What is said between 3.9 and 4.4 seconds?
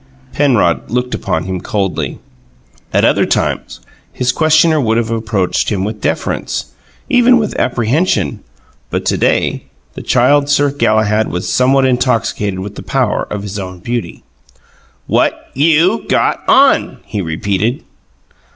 his